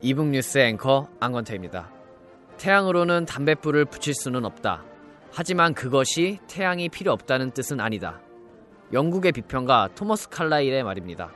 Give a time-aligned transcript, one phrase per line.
[0.00, 1.90] 이북뉴스 앵커 안건태입니다.
[2.56, 4.84] 태양으로는 담뱃불을 붙일 수는 없다.
[5.32, 8.20] 하지만 그것이 태양이 필요 없다는 뜻은 아니다.
[8.92, 11.32] 영국의 비평가 토머스 칼라일의 말입니다.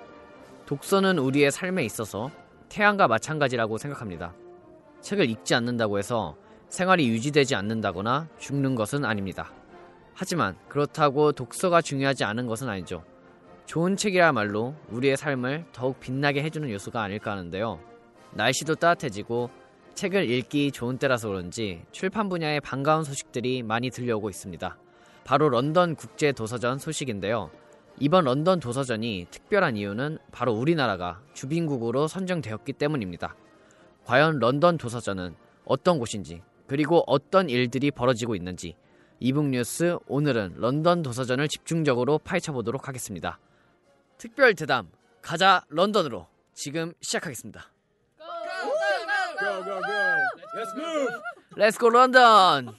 [0.67, 2.31] 독서는 우리의 삶에 있어서
[2.69, 4.33] 태양과 마찬가지라고 생각합니다.
[5.01, 6.37] 책을 읽지 않는다고 해서
[6.69, 9.53] 생활이 유지되지 않는다거나 죽는 것은 아닙니다.
[10.15, 13.03] 하지만 그렇다고 독서가 중요하지 않은 것은 아니죠.
[13.67, 17.92] 좋은 책이야말로 우리의 삶을 더욱 빛나게 해주는 요소가 아닐까 하는데요.
[18.35, 19.51] 날씨도 따뜻해지고
[19.95, 24.77] 책을 읽기 좋은 때라서 그런지 출판 분야에 반가운 소식들이 많이 들려오고 있습니다.
[25.25, 27.51] 바로 런던 국제 도서전 소식인데요.
[28.01, 33.37] 이번 런던 도서전이 특별한 이유는 바로 우리나라가 주빈국으로 선정되었기 때문입니다.
[34.05, 38.77] 과연 런던 도서전은 어떤 곳인지 그리고 어떤 일들이 벌어지고 있는지
[39.21, 43.39] 이북뉴스 오늘은 런던 도서전을 집중적으로 파헤쳐 보도록 하겠습니다.
[44.19, 44.89] 특별 대담
[45.21, 47.72] 가자 런던으로 지금 시작하겠습니다.
[49.43, 50.27] Go, go, go.
[50.55, 51.11] Let's move.
[51.57, 52.79] Let's go 런던.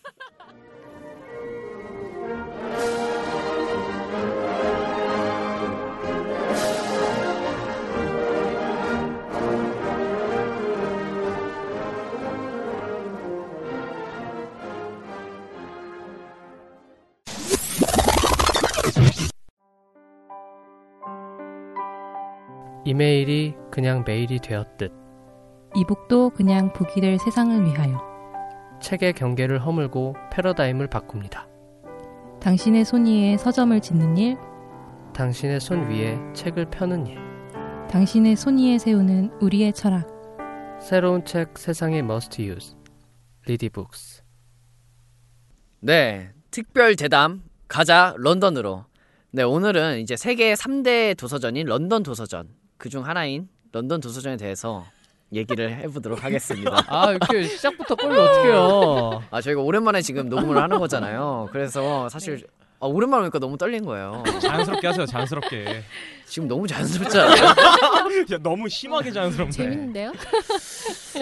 [22.85, 25.02] 이메일이 그냥 메일이 되었듯
[25.75, 27.99] e-book도 그냥 book이 될 세상을 위하여
[28.81, 31.47] 책의 경계를 허물고 패러다임을 바꿉니다.
[32.41, 34.37] 당신의 손 위에 서점을 짓는 일,
[35.13, 37.17] 당신의 손 위에 책을 펴는 일.
[37.89, 40.07] 당신의 손 위에 세우는 우리의 철학.
[40.81, 42.75] 새로운 책 세상의 must use.
[43.45, 44.23] 리디북스.
[45.79, 48.85] 네, 특별 대담 가자 런던으로.
[49.31, 54.83] 네, 오늘은 이제 세계 3대 도서전인 런던 도서전 그중 하나인 런던 도서전에 대해서
[55.33, 56.83] 얘기를 해보도록 하겠습니다.
[56.87, 59.23] 아 이렇게 시작부터 꼴로 어떡해요.
[59.31, 61.49] 아 저희가 오랜만에 지금 녹음을 하는 거잖아요.
[61.51, 62.45] 그래서 사실
[62.79, 64.23] 아, 오랜만에 오니까 너무 떨린 거예요.
[64.41, 65.05] 자연스럽게 하세요.
[65.05, 65.83] 자연스럽게.
[66.25, 67.45] 지금 너무 자연스럽지 않아요?
[68.33, 69.51] 야, 너무 심하게 자연스럽네.
[69.51, 70.11] 재밌는데요?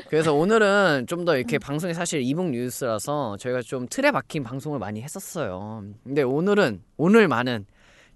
[0.10, 5.04] 그래서 오늘은 좀 더 이렇게 방송이 사실 이북 뉴스라서 저희가 좀 틀에 박힌 방송을 많이
[5.04, 5.84] 했었어요.
[6.04, 7.68] 근데 오늘은 오늘만은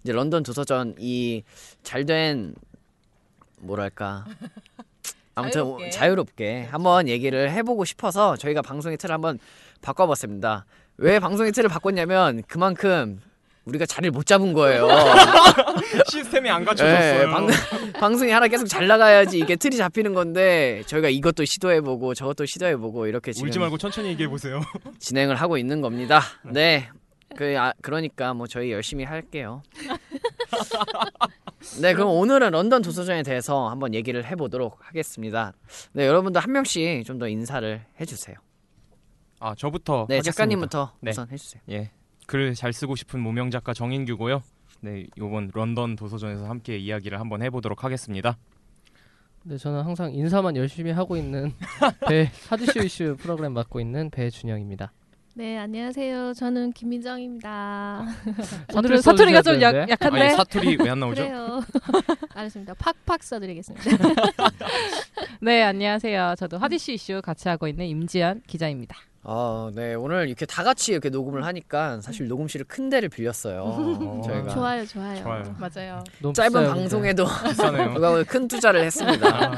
[0.03, 1.44] 이제 런던 도서전 이
[1.84, 2.55] 잘된
[3.59, 4.25] 뭐랄까
[5.35, 5.90] 아무튼 자유롭게.
[5.90, 9.38] 자유롭게 한번 얘기를 해보고 싶어서 저희가 방송의 틀을 한번
[9.81, 10.66] 바꿔봤습니다.
[10.97, 13.19] 왜 방송의 틀을 바꿨냐면 그만큼
[13.66, 14.88] 우리가 자리를 못 잡은 거예요.
[16.09, 17.29] 시스템이 안 네, 갖춰졌어요.
[17.31, 17.47] 방,
[18.00, 23.34] 방송이 하나 계속 잘 나가야지 이게 틀이 잡히는 건데 저희가 이것도 시도해보고 저것도 시도해보고 이렇게
[23.34, 24.62] 지금 울지 말고 천천히 얘기해 보세요.
[25.00, 26.22] 진행을 하고 있는 겁니다.
[26.44, 26.90] 네.
[27.35, 29.63] 그 아, 그러니까 뭐 저희 열심히 할게요.
[31.81, 35.53] 네, 그럼 오늘은 런던 도서전에 대해서 한번 얘기를 해보도록 하겠습니다.
[35.94, 38.36] 네, 여러분도 한 명씩 좀 더 인사를 해주세요.
[39.40, 40.31] 아, 저부터 네, 하겠습니다.
[40.31, 41.12] 작가님부터 네.
[41.12, 41.62] 우선 해주세요.
[41.70, 41.92] 예.
[42.28, 44.42] 글 잘 쓰고 싶은 무명 작가 정인규고요.
[44.81, 48.38] 네, 이번 런던 도서전에서 함께 이야기를 한번 해 보도록 하겠습니다.
[49.44, 51.53] 네, 저는 항상 인사만 열심히 하고 있는
[52.09, 54.92] 배 하드쇼 이슈 프로그램 맡고 있는 배준영입니다.
[55.38, 56.34] 네, 안녕하세요.
[56.34, 58.06] 저는 김민정입니다.
[58.73, 59.91] 오늘은 사투리가 좀 약, 되는데.
[59.91, 60.22] 약 한데.
[60.22, 61.23] 아니, 사투리 왜 안 나오죠?
[62.34, 62.73] 알겠습니다.
[62.75, 63.84] 팍팍 써드리겠습니다.
[65.41, 66.35] 네, 안녕하세요.
[66.38, 68.96] 저도 하디슈 이슈 같이 하고 있는 임지연 기자입니다.
[69.23, 74.22] 아, 네, 오늘 이렇게 다 같이 이렇게 녹음을 하니까 사실 녹음실을 큰 데를 빌렸어요.
[74.25, 75.22] 저희가 좋아요, 좋아요.
[75.22, 75.56] 좋아요.
[75.59, 76.03] 맞아요.
[76.34, 77.25] 짧은 비싸요, 방송에도.
[77.94, 79.52] 누가 큰 투자를 했습니다.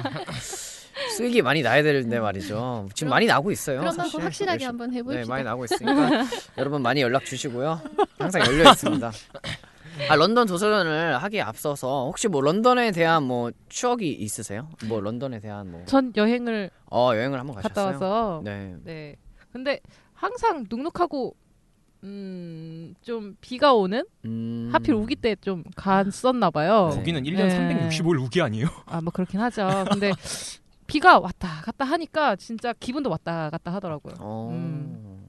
[1.06, 2.90] 아, 수익이 많이 나야 되는데 말이죠.
[2.94, 3.80] 지금 많이 나고 있어요.
[3.80, 4.22] 그럼 사실.
[4.24, 5.26] 확실하게 열심히- 한번 네, 해봅시다.
[5.28, 6.10] 많이 나고 있으니까
[6.58, 7.80] 여러분 많이 연락 주시고요.
[8.18, 9.12] 항상 열려 있습니다.
[10.10, 14.70] 아 런던 도서전을 하기에 앞서서 혹시 뭐 런던에 대한 뭐 추억이 있으세요?
[14.88, 18.10] 뭐 런던에 대한 뭐 전 여행을 어, 여행을 한번 갔다 가셨어요?
[18.10, 18.76] 와서 네.
[18.84, 19.16] 네.
[19.52, 19.80] 근데
[20.14, 21.36] 항상 눅눅하고
[22.04, 24.70] 음, 좀 비가 오는 음...
[24.72, 26.90] 하필 우기 때 좀 갔었나 봐요.
[26.92, 26.98] 네.
[26.98, 27.90] 거기는 1년 네.
[27.90, 28.68] 365일 우기 아니에요?
[28.86, 29.68] 아, 뭐 그렇긴 하죠.
[29.90, 30.12] 근데
[30.88, 34.16] 비가 왔다 갔다 하니까 진짜 기분도 왔다 갔다 하더라고요.
[34.20, 34.50] 어...
[34.52, 35.28] 음.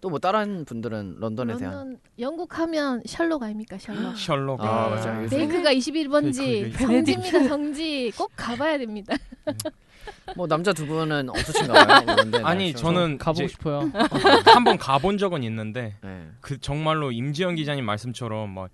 [0.00, 4.16] 또뭐 다른 분들은 런던에 대한 런던 영국 하면 셜록 아닙니까 셜록.
[4.18, 4.60] 셜록.
[4.62, 4.96] 아, 네.
[4.96, 5.28] 맞아요.
[5.28, 6.86] 베이크가 21번지 베이크, 베이크.
[6.86, 9.14] 성지입니다 성지 꼭 가봐야 됩니다.
[10.36, 11.84] 뭐 남자 두 분은 없으신가요?
[12.06, 12.72] 뭐 런던에 아니?
[12.72, 13.90] 저는 가보고 이제 싶어요.
[14.46, 16.28] 한번 가본 적은 있는데 네.
[16.40, 18.70] 그 정말로 임지영 기자님 말씀처럼 막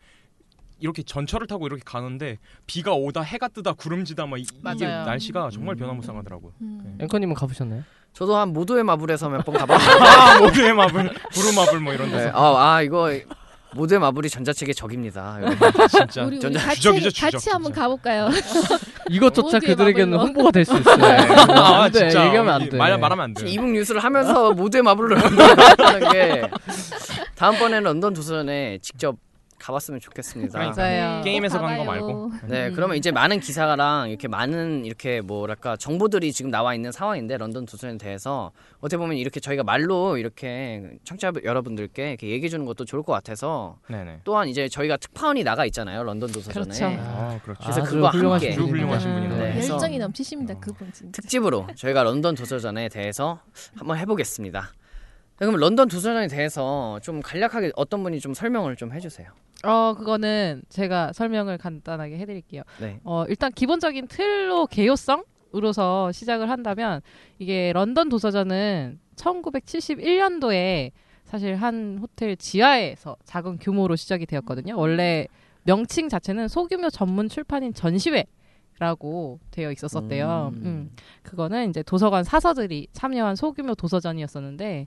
[0.79, 4.45] 이렇게 전철을 타고 이렇게 가는데 비가 오다 해가 뜨다 구름지다 막 이,
[4.79, 4.87] 게.
[4.87, 5.79] 날씨가 정말 음.
[5.79, 6.53] 변화무쌍하더라고요.
[6.61, 6.99] 음.
[7.01, 7.83] 앵커님은 가보셨나요?
[8.13, 9.97] 저도 한 모두의 마블에서 몇 번 가봤어요.
[10.03, 12.19] 아 모두의 마블, 부루마블 뭐 이런 네.
[12.19, 13.11] 데서 아, 아 이거
[13.75, 15.39] 모두의 마블이 전자책의 적입니다.
[15.43, 15.71] 여러분.
[15.89, 17.73] 진짜 우리 우리 전자- 같이 주적이죠, 주적, 같이 한번.
[17.73, 18.29] 가볼까요?
[19.11, 20.19] 이것조차 그들에게는.
[20.19, 21.05] 홍보가 될 수 있어요.
[21.05, 21.99] 아안 돼.
[22.11, 22.77] 진짜 얘기하면 안 돼.
[22.77, 23.47] 말 말하면 안 돼.
[23.49, 26.51] 이북 뉴스를 하면서 모두의 마블로 런던을 게
[27.35, 29.17] 다음번에는 런던 도서전에 직접
[29.59, 30.59] 가봤으면 좋겠습니다.
[30.59, 30.83] 그러니까.
[30.83, 31.23] 맞아요.
[31.25, 31.85] 게임에서 꼭 가는 거.
[31.85, 32.33] 말고.
[32.49, 32.73] 네, 음.
[32.75, 37.99] 그러면 이제 많은 기사랑 이렇게 많은 이렇게 뭐랄까 정보들이 지금 나와 있는 상황인데 런던 도서전에
[37.99, 43.13] 대해서 어떻게 보면 이렇게 저희가 말로 이렇게 청취자 여러분들께 이렇게 얘기해 주는 것도 좋을 것
[43.13, 44.21] 같아서 네네.
[44.25, 46.85] 또한 이제 저희가 특파원이 나가 있잖아요 런던 도서전에 그렇죠.
[46.87, 47.61] 아 그렇죠.
[47.63, 49.15] 그래서 아주 그거 함께 훌륭하신 음.
[49.29, 49.55] 분이네.
[49.55, 51.11] 네, 열정이 넘치십니다 그분 진짜.
[51.13, 53.41] 특집으로 저희가 런던 도서전에 대해서
[53.77, 54.71] 한번 해보겠습니다.
[55.39, 59.29] 네, 그럼 런던 도서전에 대해서 좀 간략하게 어떤 분이 좀 설명을 좀 해주세요.
[59.65, 62.63] 어 그거는 제가 설명을 간단하게 해드릴게요.
[62.81, 63.01] 네.
[63.05, 67.01] 어 일단 기본적인 틀로 개요성으로서 시작을 한다면
[67.39, 70.93] 이게 런던 도서전은 1971년도에
[71.25, 74.77] 사실 한 호텔 지하에서 작은 규모로 시작이 되었거든요.
[74.79, 75.27] 원래
[75.65, 78.25] 명칭 자체는 소규모 전문 출판인 전시회
[78.79, 80.53] 라고 되어 있었었대요.
[80.55, 80.63] 음.
[80.65, 80.91] 음.
[81.23, 84.87] 그거는 이제 도서관 사서들이 참여한 소규모 도서전이었었는데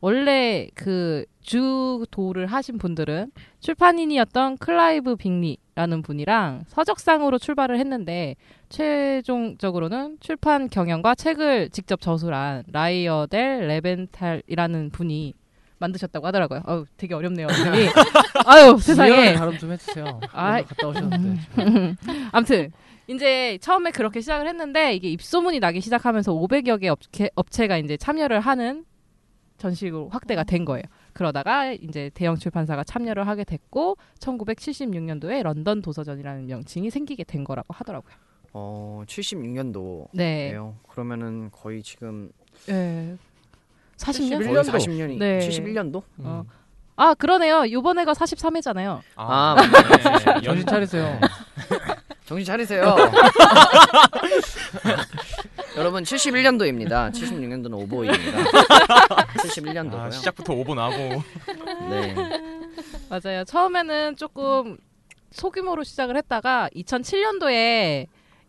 [0.00, 8.36] 원래 그 주도를 하신 분들은 출판인이었던 클라이브 빅리라는 분이랑 서적상으로 출발을 했는데
[8.68, 15.32] 최종적으로는 출판 경영과 책을 직접 저술한 라이오넬 레벤탈이라는 분이
[15.78, 16.62] 만드셨다고 하더라고요.
[16.66, 17.46] 어우, 되게 어렵네요.
[18.46, 19.34] 아유, 세상에.
[19.34, 20.04] 발음 좀 해주세요.
[20.04, 21.40] 오늘 갔다 오셨는데.
[22.32, 22.72] 아무튼
[23.06, 28.40] 이제 처음에 그렇게 시작을 했는데 이게 입소문이 나기 시작하면서 500여 개 업체, 업체가 이제 참여를
[28.40, 28.84] 하는
[29.58, 30.82] 형식으로 확대가 된 거예요.
[31.12, 38.14] 그러다가 이제 대형 출판사가 참여를 하게 됐고 1976년도에 런던 도서전이라는 명칭이 생기게 된 거라고 하더라고요.
[38.52, 40.08] 어, 76년도예요.
[40.12, 40.54] 네.
[40.88, 42.30] 그러면은 거의 지금
[42.66, 43.16] 네.
[43.96, 44.44] 40년?
[44.44, 44.70] 거의 71년도.
[44.70, 45.38] 40년이 네.
[45.38, 46.02] 71년도?
[46.18, 46.44] 어.
[46.96, 47.70] 아, 그러네요.
[47.70, 49.00] 요번에가 43회잖아요.
[49.16, 49.56] 아,
[50.34, 50.40] 네.
[50.42, 51.20] 정신 차리세요.
[52.24, 52.96] 정신 차리세요.
[55.76, 57.12] 여러분 71년도입니다.
[57.12, 58.44] 76년도는 오보입니다.
[59.42, 59.94] 71년도고요.
[60.00, 60.96] 아, 시작부터 오버 나고.
[61.90, 62.14] 네.
[63.10, 63.44] 맞아요.
[63.44, 64.78] 처음에는 조금
[65.32, 68.06] 소규모로 시작을 했다가 2007년도에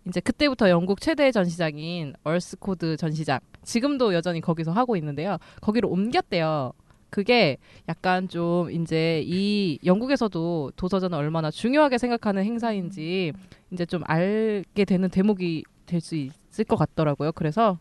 [0.08, 5.38] 이제 그때부터 영국 최대 전시장인 얼스코드 전시장 지금도 여전히 거기서 하고 있는데요.
[5.62, 6.72] 거기로 옮겼대요.
[7.10, 7.58] 그게
[7.88, 13.32] 약간 좀 이제 이 영국에서도 도서전을 얼마나 중요하게 생각하는 행사인지
[13.76, 17.32] 이제 좀 알게 되는 대목이 될 수 있을 것 같더라고요.
[17.34, 17.78] 그래서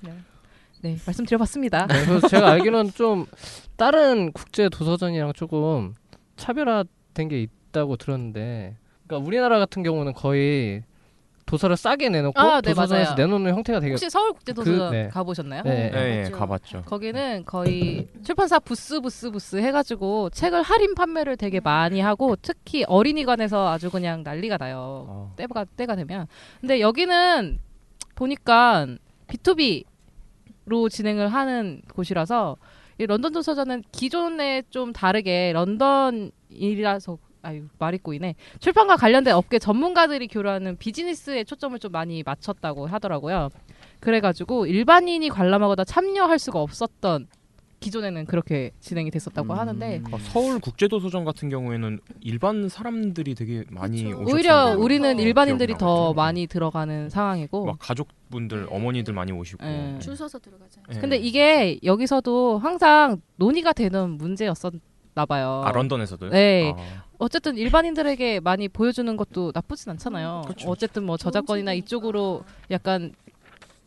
[0.00, 0.12] 네,
[0.82, 1.86] 네 말씀드려봤습니다.
[1.86, 3.26] 네, 그래서 제가 알기로는 좀
[3.76, 5.94] 다른 국제 도서전이랑 조금
[6.36, 8.76] 차별화된 게 있다고 들었는데,
[9.06, 10.82] 그러니까 우리나라 같은 경우는 거의
[11.46, 13.26] 도서를 싸게 내놓고 아, 네, 도서관에서 맞아요.
[13.26, 15.08] 내놓는 형태가 되게 혹시 서울국제도서관 그- 네.
[15.08, 15.62] 가보셨나요?
[15.64, 15.90] 네.
[15.90, 16.36] 네, 예, 맞죠.
[16.36, 16.82] 가봤죠.
[16.86, 23.68] 거기는 거의 출판사 부스 부스 부스 해가지고 책을 할인 판매를 되게 많이 하고 특히 어린이관에서
[23.68, 25.04] 아주 그냥 난리가 나요.
[25.08, 25.32] 어.
[25.36, 26.26] 때가 때가 되면.
[26.60, 27.58] 근데 여기는
[28.14, 28.86] 보니까
[29.28, 32.56] B2B로 진행을 하는 곳이라서
[32.98, 40.76] 이 런던 도서전은 기존에 좀 다르게 런던이라서 아유 말이 꼬이네 출판과 관련된 업계 전문가들이 교류하는
[40.76, 43.50] 비즈니스에 초점을 좀 많이 맞췄다고 하더라고요.
[44.00, 47.26] 그래가지고 일반인이 관람하거나 참여할 수가 없었던
[47.80, 49.58] 기존에는 그렇게 진행이 됐었다고 음.
[49.58, 54.06] 하는데 어, 서울 국제도서전 같은 경우에는 일반 사람들이 되게 많이.
[54.06, 54.34] 오셨어요.
[54.34, 56.14] 오히려 우리는 어, 일반인들이 더.
[56.14, 59.66] 많이 들어가는 상황이고 막 가족분들 어머니들 많이 오시고.
[59.66, 59.98] 예.
[60.00, 60.96] 줄 서서 들어가잖아요.
[60.96, 60.98] 예.
[60.98, 64.72] 근데 이게 여기서도 항상 논의가 되는 문제였었
[65.14, 65.62] 나 봐요.
[65.64, 66.30] 아 런던에서도요?
[66.30, 66.72] 네.
[66.76, 70.42] 아, 어쨌든 일반인들에게 많이 보여주는 것도 나쁘진 않잖아요.
[70.46, 70.68] 그렇죠.
[70.68, 71.72] 어쨌든 뭐 저작권이나.
[71.74, 73.12] 이쪽으로 약간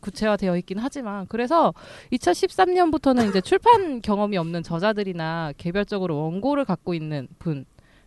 [0.00, 1.74] 구체화되어 있긴 하지만 그래서
[2.12, 7.64] 2013년부터는 이제 출판 경험이 없는 저자들이나 개별적으로 원고를 갖고 있는 분,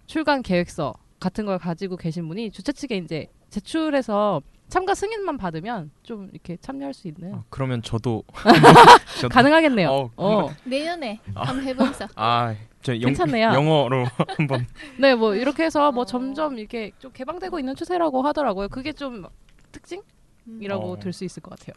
[0.07, 6.29] 출간 계획서 같은 걸 가지고 계신 분이 주최 측에 이제 제출해서 참가 승인만 받으면 좀
[6.31, 8.23] 이렇게 참여할 수 있는 아, 그러면 저도
[9.19, 9.89] 저도- 가능하겠네요.
[9.91, 12.07] 어, 어, 내년에 한번 해보자.
[12.15, 13.47] 아, 괜찮네요.
[13.49, 14.05] 영어로
[14.37, 14.65] 한번
[14.97, 16.05] 네, 뭐 이렇게 해서 뭐 어.
[16.05, 18.69] 점점 이렇게 좀 개방되고 있는 추세라고 하더라고요.
[18.69, 19.25] 그게 좀
[19.71, 20.99] 특징이라고 어.
[20.99, 21.73] 들수 있을 것 같아요.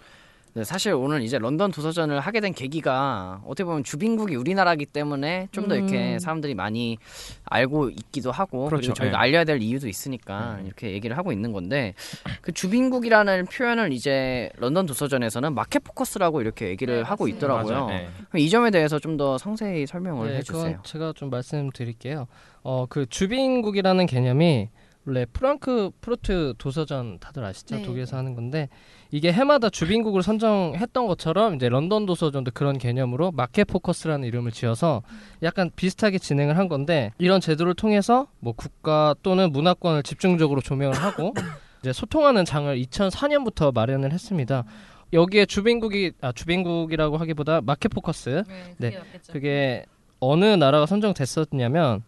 [0.55, 5.75] 네, 사실 오늘 이제 런던 도서전을 하게 된 계기가 어떻게 보면 주빈국이 우리나라기 때문에 좀더
[5.75, 6.19] 이렇게 음.
[6.19, 6.99] 사람들이 많이
[7.45, 8.93] 알고 있기도 하고 그리고 그렇죠.
[8.93, 9.21] 저희가 예.
[9.21, 10.67] 알려야 될 이유도 있으니까 네.
[10.67, 11.95] 이렇게 얘기를 하고 있는 건데
[12.43, 17.27] 그 주빈국이라는 표현을 이제 런던 도서전에서는 마켓 포커스라고 이렇게 얘기를 네, 하고.
[17.27, 17.87] 있더라고요.
[17.87, 20.63] 그럼 이 점에 대해서 좀 더 상세히 설명을 네, 해주세요.
[20.63, 22.27] 그건 제가 좀 말씀드릴게요.
[22.65, 24.69] 어, 그 주빈국이라는 개념이
[25.07, 27.77] 원래 프랑크푸르트 도서전 다들 아시죠?
[27.77, 27.83] 네.
[27.83, 28.69] 독일에서 하는 건데
[29.15, 35.05] 이게 해마다 주빈국을 선정했던 것처럼 이제 런던 도서전도 그런 개념으로 마켓 포커스라는 이름을 지어서
[35.45, 41.33] 약간 비슷하게 진행을 한 건데 이런 제도를 통해서 뭐 국가 또는 문화권을 집중적으로 조명을 하고
[41.81, 44.65] 이제 소통하는 장을 2004년부터 마련을 했습니다.
[45.13, 48.43] 여기에 주빈국이 아 주빈국이라고 하기보다 마켓 포커스
[48.79, 48.99] 네.
[49.31, 49.87] 그게
[50.19, 52.03] 어느 나라가 선정됐었냐면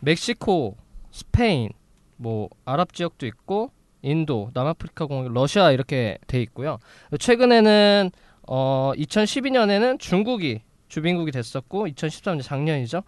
[0.00, 0.78] 멕시코,
[1.10, 1.68] 스페인,
[2.16, 3.70] 뭐 아랍 지역도 있고
[4.02, 6.78] 인도, 남아프리카 공화국, 러시아 이렇게 돼 있고요.
[7.18, 8.10] 최근에는
[8.46, 13.02] 어 2012년에는 중국이 주빈국이 됐었고 2013년 작년이죠.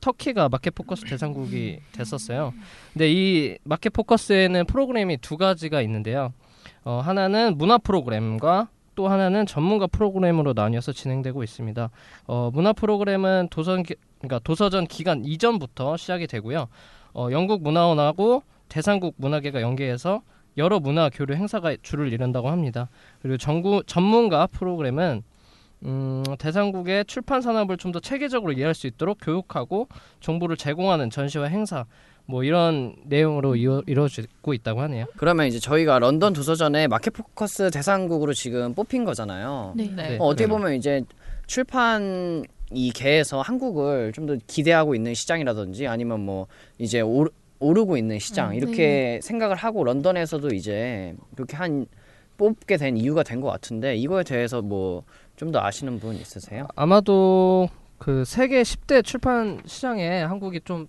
[0.00, 2.54] 터키가 마켓 포커스 대상국이 됐었어요.
[2.92, 6.32] 근데 이 마켓 포커스에는 프로그램이 두 가지가 있는데요.
[6.84, 11.90] 어, 하나는 문화 프로그램과 또 하나는 전문가 프로그램으로 나뉘어서 진행되고 있습니다.
[12.26, 16.68] 어, 문화 프로그램은 도선 기, 그러니까 도서전 기간 이전부터 시작이 되고요.
[17.12, 20.22] 어, 영국 문화원하고 대상국 문화계가 연계해서
[20.58, 22.88] 여러 문화 교류 행사가 주를 이룬다고 합니다.
[23.22, 25.22] 그리고 전구, 전문가 프로그램은
[25.84, 29.88] 음, 대상국의 출판 산업을 좀 더 체계적으로 이해할 수 있도록 교육하고
[30.20, 31.84] 정보를 제공하는 전시와 행사
[32.24, 35.04] 뭐 이런 내용으로 이루, 이루어지고 있다고 하네요.
[35.16, 39.74] 그러면 이제 저희가 런던 도서전에 마켓 포커스 대상국으로 지금 뽑힌 거잖아요.
[39.76, 39.90] 네.
[39.94, 40.16] 네.
[40.18, 40.50] 어, 어떻게 네.
[40.50, 41.02] 보면 이제
[41.46, 46.48] 출판 이 계에서 한국을 좀 더 기대하고 있는 시장이라든지 아니면 뭐
[46.78, 51.86] 이제 오르, 오르고 있는 시장 음, 이렇게 생각을 하고 런던에서도 이제 그렇게 한
[52.36, 55.04] 뽑게 된 이유가 된 것 같은데 이거에 대해서 뭐
[55.36, 56.66] 좀 더 아시는 분 있으세요?
[56.76, 60.88] 아마도 그 세계 10대 출판 시장에 한국이 좀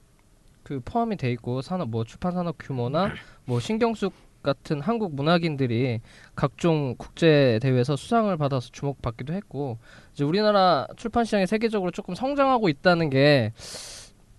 [0.64, 3.14] 그 포함이 돼 있고 산업 뭐 출판 산업 규모나
[3.46, 4.12] 뭐 신경숙
[4.44, 6.02] 같은 한국 문학인들이
[6.36, 9.78] 각종 국제 대회에서 수상을 받아서 주목받기도 했고
[10.14, 13.54] 이제 우리나라 출판 시장이 세계적으로 조금 성장하고 있다는 게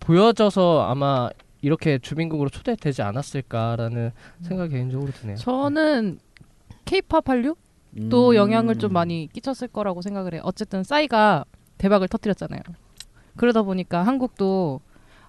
[0.00, 4.12] 보여져서 아마 이렇게 주민국으로 초대되지 않았을까라는
[4.42, 5.36] 생각이 개인적으로 드네요.
[5.36, 6.18] 저는
[6.84, 7.56] 케이팝 한류
[8.10, 8.34] 또 음.
[8.34, 10.42] 영향을 좀 많이 끼쳤을 거라고 생각을 해요.
[10.44, 11.44] 어쨌든 싸이가
[11.78, 12.60] 대박을 터뜨렸잖아요.
[13.36, 14.80] 그러다 보니까 한국도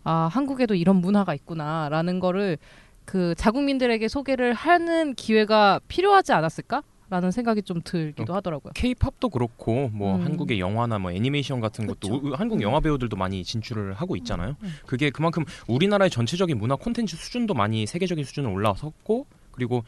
[0.04, 2.58] 아 한국에도 이런 문화가 있구나라는 거를
[3.06, 8.72] 그 자국민들에게 소개를 하는 기회가 필요하지 않았을까 라는 생각이 좀 들기도 하더라고요.
[8.76, 10.26] K-팝도 그렇고 뭐 음.
[10.26, 12.28] 한국의 영화나 뭐 애니메이션 같은 것도 그쵸.
[12.28, 14.56] 우- 한국 영화 배우들도 많이 진출을 하고 있잖아요.
[14.62, 14.74] 음.
[14.86, 19.84] 그게 그만큼 우리나라의 전체적인 문화 콘텐츠 수준도 많이 세계적인 수준으로 올라섰고 그리고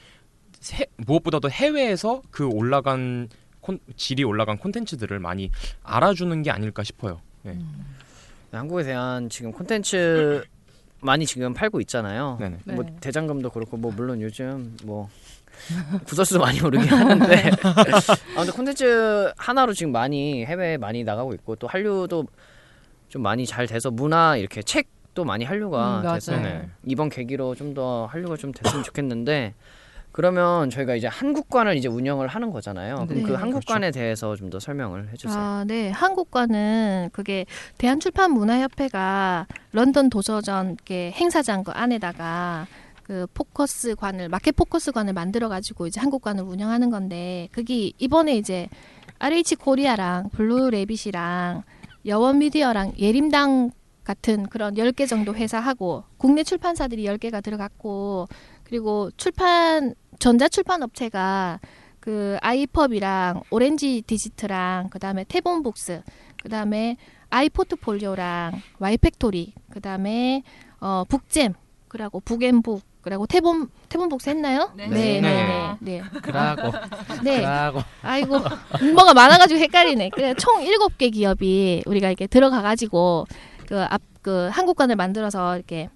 [0.60, 3.30] 세- 무엇보다도 해외에서 그 올라간
[3.62, 5.52] 콘, 질이 올라간 콘텐츠들을 많이
[5.84, 7.22] 알아주는 게 아닐까 싶어요.
[7.44, 7.58] 네.
[8.52, 10.44] 한국에 대한 지금 콘텐츠
[11.02, 12.38] 많이 지금 팔고 있잖아요.
[12.40, 12.58] 네네.
[12.76, 12.96] 뭐 네.
[13.00, 15.10] 대장금도 그렇고 뭐 물론 요즘 뭐
[16.06, 17.52] 구설수도 많이 오르긴 하는데
[18.36, 22.26] 아무튼 콘텐츠 하나로 지금 많이 해외에 많이 나가고 있고 또 한류도
[23.10, 26.14] 좀 많이 잘 돼서 문화 이렇게 책도 많이 한류가 음.
[26.14, 26.70] 돼서 네.
[26.86, 29.54] 이번 계기로 좀 더 한류가 좀 됐으면 좋겠는데
[30.12, 33.06] 그러면 저희가 이제 한국관을 이제 운영을 하는 거잖아요.
[33.08, 33.22] 그럼 네.
[33.22, 35.40] 그 한국관에 대해서 좀 더 설명을 해주세요.
[35.42, 35.90] 아, 네.
[35.90, 37.46] 한국관은 그게
[37.78, 42.68] 대한출판문화협회가 런던 도서전 행사장 그 안에다가
[43.12, 48.70] 그 포커스관을 마켓 포커스관을 만들어 가지고 이제 한국관을 운영하는 건데 그게 이번에 이제
[49.20, 51.64] RH 코리아랑 블루래빗이랑
[52.06, 53.72] 여원 미디어랑 예림당
[54.06, 58.30] 같은 그런 10개 정도 회사하고 국내 출판사들이 10개가 들어갔고
[58.64, 61.60] 그리고 출판 전자 출판 업체가
[62.00, 66.02] 그 아이펍이랑 오렌지 디지트랑 그다음에 태본북스
[66.44, 66.96] 그다음에
[67.30, 70.44] 아이포트폴리오랑 와이팩토리 그다음에
[70.80, 71.56] 어 북잼
[71.90, 74.72] 그리고 북앤북 그리고 태본 태본북스 했나요?
[74.76, 74.88] 네.
[74.88, 75.78] 네, 네, 네.
[75.80, 76.02] 네.
[76.22, 76.72] 그라고
[77.24, 77.40] 네.
[77.40, 78.40] 그라고 아이고
[78.94, 80.10] 뭐가 많아 가지고 헷갈리네.
[80.10, 83.26] 그래 총 일곱 개 기업이 우리가 이렇게 들어가 가지고
[83.68, 85.90] 그 앞 그 한국관을 만들어서 이렇게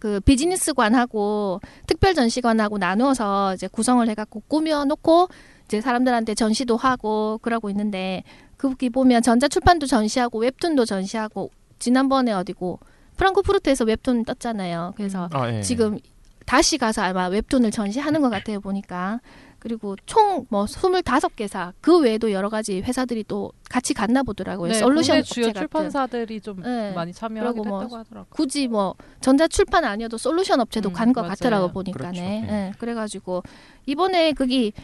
[0.00, 5.28] 그 비즈니스관하고 특별 전시관하고 나누어서 이제 구성을 해 갖고 꾸며 놓고
[5.66, 8.22] 이제 사람들한테 전시도 하고 그러고 있는데
[8.58, 12.80] 거기 보면 전자출판도 전시하고 웹툰도 전시하고 지난번에 어디고
[13.16, 14.94] 프랑크푸르트에서 웹툰 떴잖아요.
[14.96, 15.62] 그래서 아, 예.
[15.62, 15.98] 지금
[16.44, 19.20] 다시 가서 아마 웹툰을 전시하는 것 같아요 보니까
[19.58, 25.46] 그리고 총뭐 25개사 그 외에도 여러 가지 회사들이 또 같이 갔나 보더라고요 네, 솔루션 주요
[25.46, 26.92] 업체 같은 출판사들이 좀 네.
[26.92, 28.26] 많이 참여하기도 그리고 뭐 하더라고요.
[28.28, 31.28] 굳이 뭐 전자 출판 아니어도 솔루션 업체도 음, 간것 맞아요.
[31.30, 32.20] 같더라고 보니까네 그렇죠.
[32.22, 32.46] 네.
[32.48, 33.42] 예, 그래가지고
[33.86, 34.74] 이번에 거기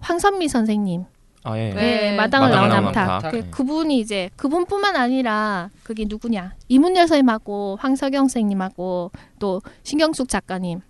[0.00, 1.04] 황선미 선생님
[1.44, 1.74] 아 예.
[1.74, 2.70] 네, 마당을 나온.
[2.70, 3.30] 암탉.
[3.30, 3.50] 그, 네.
[3.50, 10.80] 그분이 이제 그분뿐만 아니라 그게 누구냐 이문열 선생님하고 황석영 선생님하고 또 신경숙 작가님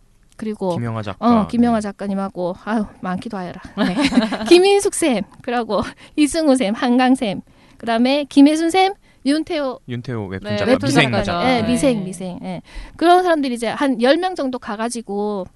[0.43, 1.25] 그리고 김영하 작가.
[1.25, 3.61] 어 김영하 작가님하고 아유 많기도 하여라.
[3.79, 3.95] 네.
[4.49, 5.83] 김인숙 쌤 그리고
[6.17, 7.43] 이승우 쌤 한강 쌤
[7.79, 8.95] 그다음에 김혜순 쌤
[9.25, 11.13] 윤태호 윤태호 웹툰 네, 작가 웹툰 미생.
[11.13, 11.49] 작가.
[11.49, 11.69] 예, 네.
[11.69, 12.41] 미생 미생.
[12.43, 12.61] 예.
[12.97, 15.47] 그런 사람들이 이제 한 10명 정도 가가지고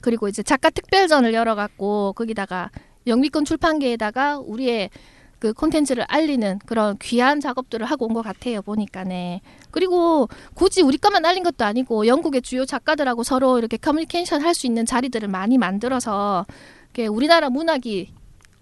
[0.00, 2.70] 그리고 이제 작가 특별전을 열어갖고 거기다가
[3.06, 4.90] 영미권 출판계에다가 우리의
[5.38, 9.40] 그 콘텐츠를 알리는 그런 귀한 작업들을 하고 온 것 같아요 보니까 네.
[9.70, 14.66] 그리고 굳이 우리 것만 알린 것도 아니고 영국의 주요 작가들하고 서로 이렇게 커뮤니케이션 할 수
[14.66, 16.46] 있는 자리들을 많이 만들어서
[17.10, 18.10] 우리나라 문학이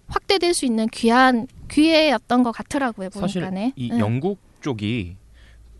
[0.07, 3.73] 확대될 수 있는 귀한 기회였던 것 같더라고요 사실 보니까네.
[3.77, 3.99] 이 예.
[3.99, 5.15] 영국 쪽이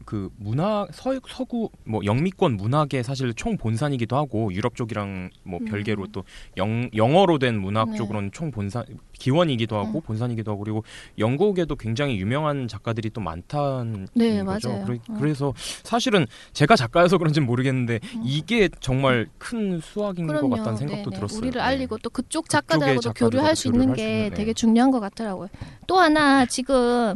[0.06, 5.66] 그 문학 서, 서구 뭐 영미권 문학의 사실 총 본산이기도 하고 유럽 쪽이랑 뭐 음.
[5.66, 6.24] 별개로 또
[6.58, 7.98] 영, 영어로 된 문학 네.
[7.98, 10.02] 쪽으로는 총 본산 기원이기도 하고 음.
[10.02, 10.84] 본산이기도 하고 그리고
[11.18, 14.70] 영국에도 굉장히 유명한 작가들이 또 많다는 네, 거죠.
[14.70, 14.86] 맞아요.
[14.86, 15.18] 그래, 어.
[15.20, 18.22] 그래서 사실은 제가 작가여서 그런지는 모르겠는데 음.
[18.24, 21.16] 이게 정말 큰 수확인 것 같다는 생각도 네네.
[21.16, 21.40] 들었어요.
[21.40, 21.60] 우리를 네.
[21.60, 24.30] 알리고 또 그쪽 작가들하고도 교류할 수 있는 게 네.
[24.30, 25.50] 되게 중요한 것 같더라고요.
[25.88, 27.16] 또 하나 지금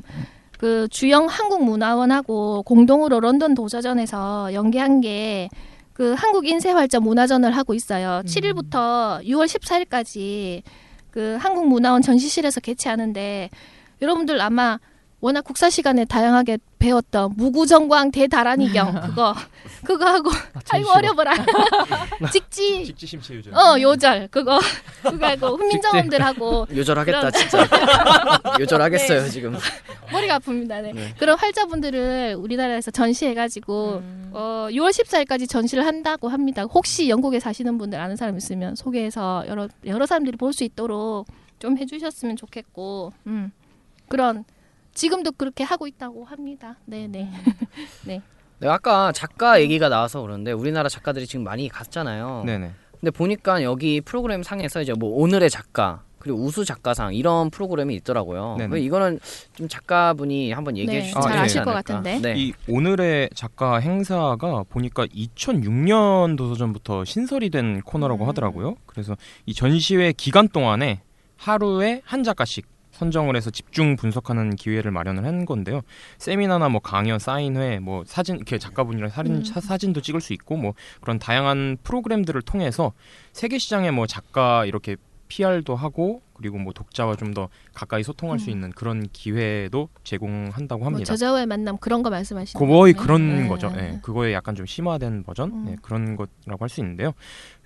[0.59, 5.49] 그 주영 한국문화원하고 공동으로 런던 도서전에서 연계한 게
[5.99, 8.21] 그 한국 인쇄활자 문화전을 하고 있어요.
[8.23, 10.61] 7일부터 6월 14일까지
[11.11, 13.49] 그 한국문화원 전시실에서 개최하는데
[14.01, 14.79] 여러분들 아마
[15.19, 19.36] 워낙 국사 시간에 다양하게 배웠던 무구정광 대다란이경 그거
[19.86, 20.29] 그거 하고
[20.71, 21.33] 아이고 어려워라
[22.31, 23.55] 직지 직지심체 유전.
[23.55, 24.59] 어 요절 그거
[25.03, 27.67] 그거 하고 훈민정음들하고 요절하겠다 그럼- 진짜.
[28.59, 29.29] 요절하겠어요 네.
[29.29, 29.55] 지금.
[30.12, 30.81] 머리가 아픕니다.
[30.81, 30.91] 네.
[30.93, 31.13] 네.
[31.19, 34.29] 그런 활자분들을 우리나라에서 전시해가지고 음.
[34.33, 36.63] 어 6월 14일까지 전시를 한다고 합니다.
[36.63, 41.27] 혹시 영국에 사시는 분들 아는 사람 있으면 소개해서 여러 여러 사람들이 볼 수 있도록
[41.59, 43.51] 좀 해주셨으면 좋겠고 음
[44.07, 44.45] 그런
[44.93, 46.77] 지금도 그렇게 하고 있다고 합니다.
[46.86, 47.31] 네네.
[48.60, 52.43] 네, 아까 작가 얘기가 나와서 그러는데 우리나라 작가들이 지금 많이 갔잖아요.
[52.46, 52.72] 네네.
[53.00, 58.55] 근데 보니까 여기 프로그램 상에서 이제 뭐 오늘의 작가 그리고 우수 작가상 이런 프로그램이 있더라고요.
[58.58, 58.69] 네네.
[58.69, 59.19] 그래서 이거는
[59.53, 61.72] 좀 작가분이 한번 얘기해 네, 주시면 잘 되지 아실 것.
[61.72, 62.19] 같은데.
[62.19, 62.34] 네.
[62.38, 68.30] 이 오늘의 작가 행사가 보니까 2006년 도서전부터 신설이 된 코너라고 음.
[68.30, 68.75] 하더라고요.
[68.86, 71.02] 그래서 이 전시회 기간 동안에
[71.38, 72.67] 하루에 한 작가씩
[72.99, 75.81] 선정을 해서 집중 분석하는 기회를 마련을 한 건데요.
[76.17, 79.43] 세미나나 뭐 강연, 사인회, 뭐 사진, 이렇게 작가분이랑 사진, 음.
[79.43, 82.91] 사, 사진도 찍을 수 있고 뭐 그런 다양한 프로그램들을 통해서
[83.31, 84.97] 세계 시장에 뭐 작가 이렇게
[85.29, 88.53] PR도 하고 그리고 뭐 독자와 좀 더 가까이 소통할 수 음.
[88.53, 91.05] 있는 그런 기회도 제공한다고 뭐 합니다.
[91.05, 92.93] 저자와의 만남 그런 거 말씀하시는 거의.
[92.93, 93.47] 그런 네.
[93.47, 93.71] 거죠.
[93.77, 95.65] 예, 그거에 약간 좀 심화된 버전 음.
[95.69, 97.13] 예, 그런 거라고 할 수 있는데요.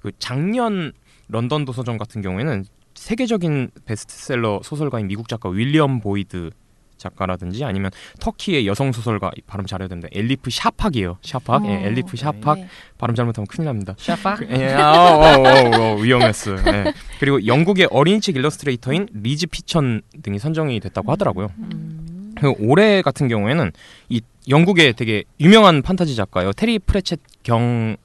[0.01, 0.91] 그 작년
[1.29, 2.65] 런던 도서전 같은 경우에는
[3.03, 6.51] 세계적인 베스트셀러 소설가인 미국 작가 윌리엄 보이드
[6.95, 11.17] 작가라든지 아니면 터키의 여성 소설가 발음 잘해야 되는데 엘리프 샤팍이에요.
[11.21, 11.67] 샤팍, 어.
[11.67, 12.67] 예, 엘리프 샤팍 네.
[12.97, 13.93] 발음 잘못하면 큰일 납니다.
[13.97, 14.37] 샤파?
[14.49, 16.53] 예, 아, 어, 어, 어, 어, 위험했어.
[16.53, 16.93] 예.
[17.19, 21.49] 그리고 영국의 어린이책 일러스트레이터인 리즈 피천 등이 선정이 됐다고 하더라고요.
[21.57, 22.33] 음.
[22.39, 23.73] 그 올해 같은 경우에는
[24.07, 27.97] 이 영국의 되게 유명한 판타지 작가요 테리 프레쳇 경 Sir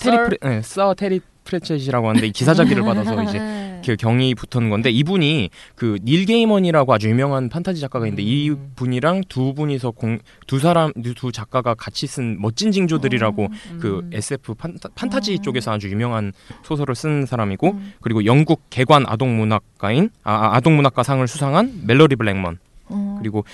[0.00, 0.16] 테리?
[0.16, 3.38] 프레 네, Sir 테리 프레쳇이라고 하는데 이 기사작위를 받아서 이제
[3.88, 3.96] 네.
[3.96, 8.72] 그 경이 붙은 건데 이분이 그 닐 게이먼이라고 아주 유명한 판타지 작가가 있는데 이 음.
[8.76, 13.48] 분이랑 두 분이서 공, 두 사람 두 작가가 같이 쓴 멋진 징조들이라고
[13.80, 14.10] 그 음.
[14.12, 15.42] SF 판타, 판타지 음.
[15.42, 17.92] 쪽에서 아주 유명한 소설을 쓴 사람이고 음.
[18.00, 22.58] 그리고 영국 계관 아동 문학가인 아, 아동 문학가상을 수상한 멜로디 블랙먼
[22.90, 23.16] 음.
[23.18, 23.44] 그리고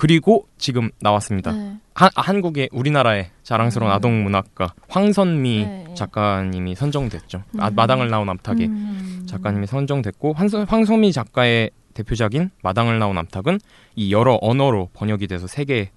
[0.00, 1.52] 그리고 지금 나왔습니다.
[1.52, 1.76] 네.
[1.92, 3.94] 한, 한국의 우리나라의 자랑스러운 음.
[3.94, 5.94] 아동 문학가 황선미 네, 네.
[5.94, 7.42] 작가님이 선정됐죠.
[7.58, 7.74] 아, 음.
[7.74, 9.26] 마당을 나온 암탉의 음.
[9.28, 13.58] 작가님이 선정됐고 황선, 황선미 작가의 대표작인 마당을 나온 암탉은
[13.94, 15.90] 이 여러 언어로 번역이 돼서 세계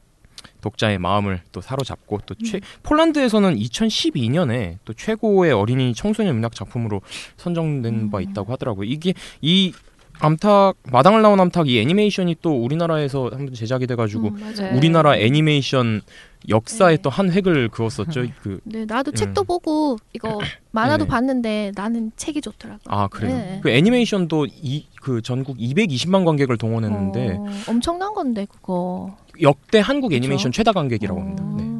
[0.60, 7.02] 독자의 마음을 또 사로잡고 또 최, 폴란드에서는 2012년에 또 최고의 어린이 청소년 문학 작품으로
[7.38, 8.24] 선정된 바 음.
[8.24, 8.84] 있다고 하더라고요.
[8.86, 9.72] 이게 이
[10.19, 14.71] 암탉 마당을 나온 암탉 이 애니메이션이 또 우리나라에서 한번 제작이 돼가지고 음.
[14.76, 16.02] 우리나라 애니메이션
[16.49, 17.02] 역사에 네.
[17.02, 18.26] 또한 획을 그었었죠.
[18.41, 19.15] 그 네, 나도 음.
[19.15, 20.39] 책도 보고 이거
[20.71, 21.10] 만화도 네.
[21.10, 22.82] 봤는데 나는 책이 좋더라고.
[22.88, 23.36] 아 그래요.
[23.36, 23.60] 네.
[23.63, 29.15] 그 애니메이션도 이 그 전국 220만 관객을 동원했는데 어, 엄청난 건데 그거.
[29.41, 30.13] 역대 한국?
[30.13, 31.43] 애니메이션 최다 관객이라고 합니다.
[31.58, 31.73] 네.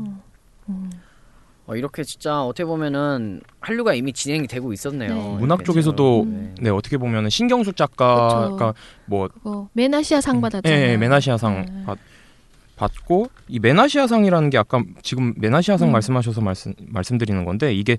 [1.74, 1.76] 음.
[1.76, 1.76] 음.
[1.76, 5.14] 어, 이렇게 진짜 어떻게 보면은 한류가 이미 진행이 되고 있었네요.
[5.14, 5.38] 네.
[5.40, 6.56] 문학 쪽에서도 지금.
[6.60, 8.74] 네 어떻게 보면은 신경숙 작가가
[9.06, 10.80] 뭐 그거 메나시아 상 받았잖아요.
[10.80, 11.84] 예, 예, 메나시아 상 네.
[11.86, 11.98] 받,
[12.76, 15.92] 받고 이 메나시아 상이라는 게 아까 지금 메나시아 상 음.
[15.94, 17.98] 말씀하셔서 말씀 말씀드리는 건데 이게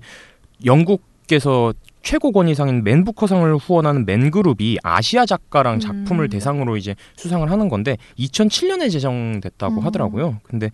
[0.65, 5.79] 영국 미국에서 최고 권위상인 맨부커상을 후원하는 맨그룹이 아시아 작가랑 음.
[5.79, 9.85] 작품을 대상으로 이제 수상을 하는 건데 2007년에 제정됐다고 음.
[9.85, 10.39] 하더라고요.
[10.43, 10.69] 근데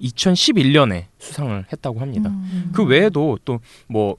[0.00, 2.30] 2011년에 수상을 했다고 합니다.
[2.30, 2.70] 음.
[2.74, 4.16] 그 외에도 또 뭐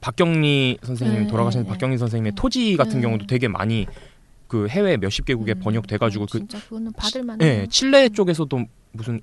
[0.00, 2.36] 박경리 선생님 네, 돌아가신 네, 박경리 선생님의 네.
[2.36, 3.00] 토지 같은 네.
[3.00, 3.86] 경우도 되게 많이
[4.48, 5.60] 그 해외 몇십 개국에 음.
[5.60, 7.66] 번역돼 가지고 어, 그 진짜 그거는 받을 예.
[7.70, 9.18] 칠레 쪽에서도 무슨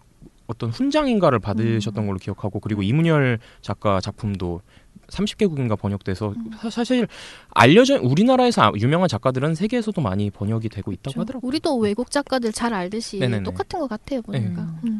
[0.47, 1.41] 어떤 훈장인가를 음.
[1.41, 4.61] 받으셨던 걸로 기억하고 그리고 이문열 작가 작품도
[5.09, 6.49] 30개국인가 번역돼서 음.
[6.59, 7.07] 사- 사실
[7.51, 11.19] 알려져 우리나라에서 아- 유명한 작가들은 세계에서도 많이 번역이 되고 있다고 그렇죠.
[11.21, 11.47] 하더라고요.
[11.47, 13.43] 우리도 외국 작가들 잘 알듯이 네네네.
[13.43, 14.63] 똑같은 것 같아요 보니까.
[14.81, 14.89] 네.
[14.89, 14.99] 음.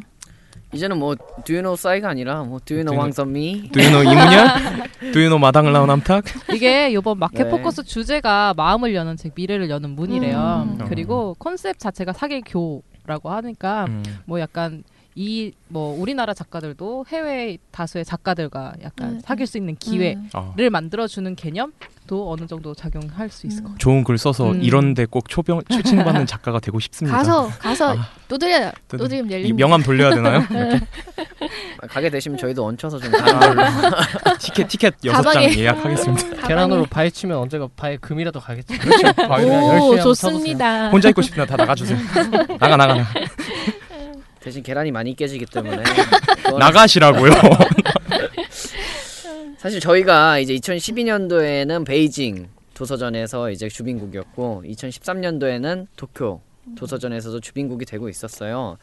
[0.72, 4.02] 이제는 뭐 Do you know 싸이가 아니라 뭐 Do you know Do you 황선미 두유노
[4.02, 6.24] 이문열, 두유노 마당을 나온 암탉.
[6.54, 7.50] 이게 이번 마켓 네.
[7.50, 10.68] 포커스 주제가 마음을 여는 책, 미래를 여는 문이래요.
[10.78, 10.84] 음.
[10.88, 14.02] 그리고 컨셉 자체가 사계교라고 하니까 음.
[14.24, 14.82] 뭐 약간
[15.14, 19.20] 이 뭐 우리나라 작가들도 해외 다수의 작가들과 약간 네.
[19.24, 23.62] 사귈 수 있는 기회를 아, 만들어주는 개념도 어느 정도 작용할 수 있을 음.
[23.62, 23.78] 것 같아요.
[23.78, 24.62] 좋은 글 써서 음.
[24.62, 27.16] 이런데 꼭 초병 초청받는 작가가 되고 싶습니다.
[27.16, 28.06] 가서 가서 아.
[28.28, 29.56] 두드려 두드- 두드리면 이 열립니다.
[29.66, 30.42] 명함 돌려야 되나요?
[31.88, 33.62] 가게 되시면 저희도 얹혀서 좀 가는 걸로
[34.38, 35.42] 티켓 티켓 여섯 장.
[35.44, 36.46] 예약하겠습니다.
[36.48, 38.76] 계란으로 바위 치면 언제가 바위 금이라도 가겠지.
[38.78, 39.10] 그렇죠.
[39.26, 39.46] 바위
[40.02, 40.90] 좋습니다.
[40.90, 41.98] 혼자 있고 싶으면 다 나가주세요.
[42.60, 43.04] 나가 나가 나가
[44.42, 45.82] 대신 계란이 많이 깨지기 때문에
[46.58, 47.32] 나가시라고요.
[49.56, 56.40] 사실 저희가 이제 2012년도에는 베이징 도서전에서 이제 주빈국이었고 2013년도에는 도쿄
[56.76, 58.76] 도서전에서도 주빈국이 되고 있었어요.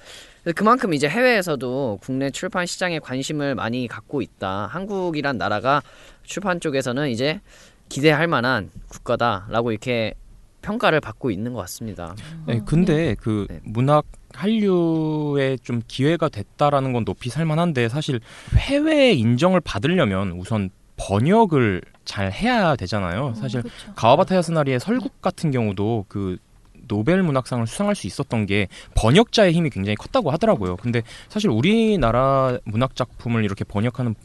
[0.56, 4.68] 그만큼 이제 해외에서도 국내 출판 시장에 관심을 많이 갖고 있다.
[4.68, 5.82] 한국이란 나라가
[6.24, 7.40] 출판 쪽에서는 이제
[7.90, 10.14] 기대할 만한 국가다라고 이렇게
[10.62, 12.16] 평가를 받고 있는 것 같습니다.
[12.46, 13.60] 네, 근데 그 네.
[13.64, 18.20] 문학 한류에 좀 기회가 됐다라는 건 높이 살만한데 사실
[18.56, 23.34] 해외 인정을 받으려면 우선 번역을 잘 해야 되잖아요.
[23.36, 23.94] 사실 음, 그쵸.
[23.96, 26.38] 가와바타 야스나리의 설국 같은 경우도 그
[26.88, 30.76] 노벨 문학상을 수상할 수 있었던 게 번역자의 힘이 굉장히 컸다고 하더라고요.
[30.78, 34.16] 근데 사실 우리나라 문학 작품을 이렇게 번역하는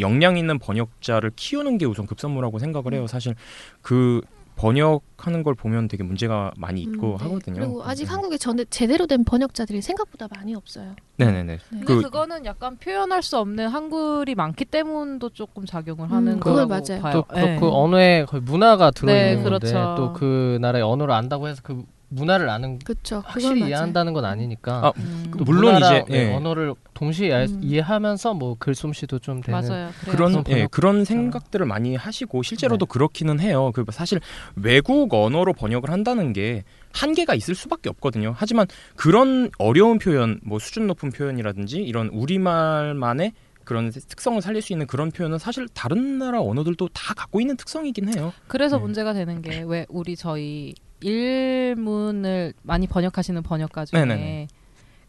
[0.00, 3.06] 역량 있는 번역자를 키우는 게 우선 급선무라고 생각을 해요.
[3.06, 3.34] 사실
[3.82, 4.20] 그
[4.58, 7.24] 번역하는 걸 보면 되게 문제가 많이 있고 음, 네.
[7.24, 7.60] 하거든요.
[7.60, 8.10] 그리고 아직 네.
[8.10, 10.96] 한국에 전 제대로 된 번역자들이 생각보다 많이 없어요.
[11.16, 11.44] 네네네.
[11.44, 11.58] 네.
[11.70, 16.40] 근데 그- 그, 거는 약간 표현할 수 없는 한글이 많기 때문도 조금 작용을 음, 하는
[16.40, 17.02] 그걸 거라고 맞아요.
[17.02, 17.12] 봐요.
[17.12, 17.60] 또그 네.
[17.60, 19.94] 그 언어에 거의 문화가 들어있는 네, 건데 그렇죠.
[19.96, 23.22] 또그 나라의 언어를 안다고 해서 그 문화를 아는 그렇죠.
[23.26, 26.34] 확실히 이해한다는 건 아니니까 아, 음, 또 물론 이제, 네, 예.
[26.34, 27.60] 언어를 동시에 알- 음.
[27.62, 29.90] 이해하면서 뭐 글솜씨도 좀 되는 맞아요.
[30.08, 32.90] 그런 예, 그런 생각들을 많이 하시고 실제로도 네.
[32.90, 33.70] 그렇기는 해요.
[33.74, 34.20] 그 사실
[34.56, 38.32] 외국 언어로 번역을 한다는 게 한계가 있을 수밖에 없거든요.
[38.36, 38.66] 하지만
[38.96, 43.32] 그런 어려운 표현, 뭐 수준 높은 표현이라든지 이런 우리말만의
[43.64, 48.16] 그런 특성을 살릴 수 있는 그런 표현은 사실 다른 나라 언어들도 다 갖고 있는 특성이긴
[48.16, 48.32] 해요.
[48.46, 48.82] 그래서 네.
[48.82, 54.48] 문제가 되는 게 왜 우리 저희 일문을 많이 번역하시는 번역가 중에 네네네.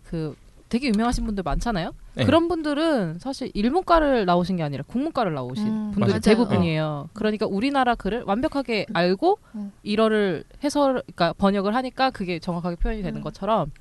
[0.05, 0.35] 그
[0.69, 1.93] 되게 유명하신 분들 많잖아요.
[2.13, 2.25] 네.
[2.25, 6.19] 그런 분들은 사실 일문과를 나오신 게 아니라 국문과를 나오신 음, 분들이 맞아요.
[6.19, 7.09] 대부분이에요.
[7.13, 9.71] 그러니까 우리나라 글을 완벽하게 알고 음.
[9.81, 13.23] 일어를 해설, 그러니까 번역을 하니까 그게 정확하게 표현이 되는 음.
[13.23, 13.71] 것처럼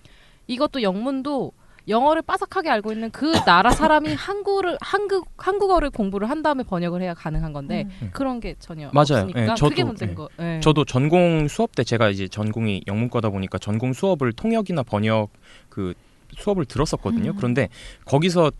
[0.46, 1.52] 이것도 영문도
[1.88, 7.14] 영어를 빠삭하게 알고 있는 그 나라 사람이 한국을 한국 한국어를 공부를 한 다음에 번역을 해야
[7.14, 8.10] 가능한 건데 음.
[8.12, 9.24] 그런 게 전혀 맞아요.
[9.24, 10.14] 없으니까 예, 그게 저도, 문제인 예.
[10.14, 10.28] 거.
[10.40, 10.60] 예.
[10.60, 15.30] 저도 전공 수업 때 제가 이제 전공이 영문과다 보니까 전공 수업을 통역이나 번역
[15.68, 15.94] 그
[16.36, 17.30] 수업을 들었었거든요.
[17.30, 17.36] 음.
[17.36, 17.68] 그런데
[18.04, 18.52] 거기서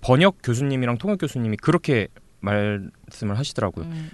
[0.00, 2.08] 번역 교수님이랑 통역 교수님이 그렇게
[2.40, 3.86] 말씀을 하시더라고요.
[3.86, 4.10] 음,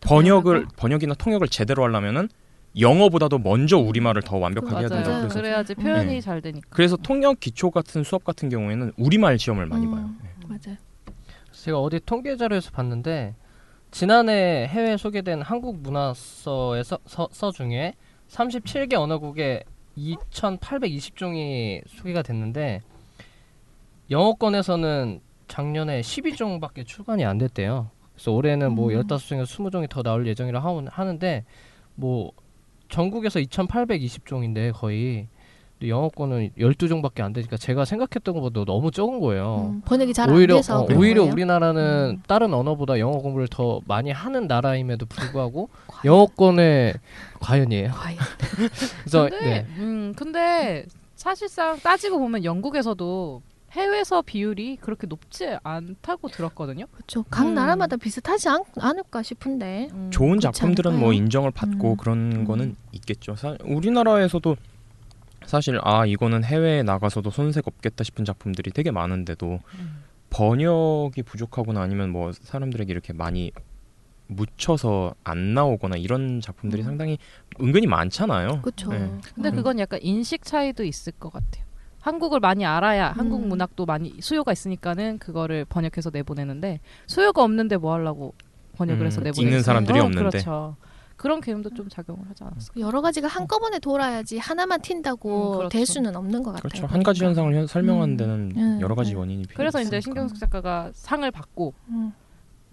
[0.00, 0.66] 번역을.
[0.76, 2.28] 번역이나 통역을 제대로 하려면은
[2.78, 5.08] 영어보다도 먼저 우리말을 더 완벽하게 해야 된다.
[5.08, 5.20] 맞아요.
[5.22, 6.20] 그래서 그래야지 표현이 네.
[6.20, 6.66] 잘 되니까.
[6.70, 9.92] 그래서 통역 기초 같은 수업 같은 경우에는 우리말 시험을 많이 음.
[9.92, 10.10] 봐요.
[10.22, 10.30] 네.
[10.48, 10.76] 맞아요.
[11.52, 13.34] 제가 어디 통계 자료에서 봤는데
[13.90, 17.94] 지난해 해외 소개된 한국 문화서에서 서, 서 중에
[18.28, 19.62] 37개 언어국에
[19.96, 22.82] 2,820종이 소개가 됐는데
[24.10, 27.90] 영어권에서는 작년에 12종밖에 출간이 안 됐대요.
[28.12, 29.00] 그래서 올해는 뭐 음.
[29.00, 30.60] 15종에서 20종이 더 나올 예정이라
[30.90, 31.44] 하는데
[31.94, 32.32] 뭐
[32.94, 35.26] 전국에서 2,820종인데 거의
[35.82, 39.72] 영어권은 12종밖에 안 되니까 제가 생각했던 것보다 너무 적은 거예요.
[39.74, 41.32] 음, 번역이 잘안 오히려 돼서 어, 오히려 거예요?
[41.32, 42.22] 우리나라는 음.
[42.28, 45.70] 다른 언어보다 영어 공부를 더 많이 하는 나라임에도 불구하고
[46.06, 46.94] 영어권의
[47.40, 47.90] 과연이에요.
[47.90, 48.18] 과연.
[49.02, 49.66] 그래서 근데 네.
[49.78, 53.42] 음 근데 사실상 따지고 보면 영국에서도
[53.74, 56.86] 해외서 비율이 그렇게 높지 않다고 들었거든요.
[56.92, 57.24] 그렇죠.
[57.24, 57.54] 각 음.
[57.54, 59.88] 나라마다 비슷하지 않, 않을까 싶은데.
[59.92, 60.10] 음.
[60.12, 61.12] 좋은 작품들은 뭐 않을까요?
[61.12, 61.96] 인정을 받고 음.
[61.96, 62.44] 그런 음.
[62.44, 63.34] 거는 있겠죠.
[63.34, 64.56] 사, 우리나라에서도
[65.44, 70.04] 사실 아 이거는 해외에 나가서도 손색 없겠다 싶은 작품들이 되게 많은데도 음.
[70.30, 73.50] 번역이 부족하거나 아니면 뭐 사람들에게 이렇게 많이
[74.28, 76.84] 묻혀서 안 나오거나 이런 작품들이 음.
[76.84, 77.18] 상당히
[77.60, 78.62] 은근히 많잖아요.
[78.62, 78.90] 그렇죠.
[78.90, 79.10] 네.
[79.34, 79.54] 근데 음.
[79.54, 81.64] 그건 약간 인식 차이도 있을 것 같아요.
[82.04, 83.48] 한국을 많이 알아야 한국 음.
[83.48, 88.34] 문학도 많이 수요가 있으니까는 그거를 번역해서 내보내는데 수요가 없는데 뭐 하려고
[88.76, 90.28] 번역을 음, 해서 내보내 읽는 사람들이 어, 없는데.
[90.28, 90.76] 그렇죠.
[91.16, 92.78] 그런 개념도 좀 작용을 하지 않았을까.
[92.80, 95.68] 여러 가지가 한꺼번에 돌아야지 하나만 튄다고 음, 그렇죠.
[95.70, 96.68] 될 수는 없는 것 같아요.
[96.68, 96.86] 그렇죠.
[96.88, 98.16] 한 가지 현상을 현- 설명하는 음.
[98.18, 99.20] 데는 음, 여러 가지 음.
[99.20, 100.00] 원인이 필요 그래서 이제 있으니까.
[100.02, 102.12] 신경숙 작가가 상을 받고 음.